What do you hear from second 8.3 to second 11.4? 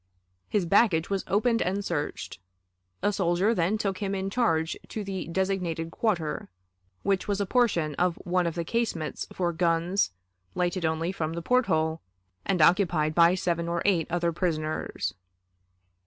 of the casemates for guns, lighted only from